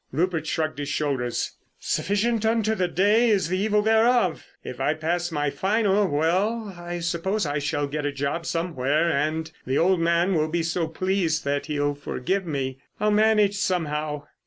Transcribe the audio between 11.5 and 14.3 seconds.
he'll forgive me.... I'll manage somehow.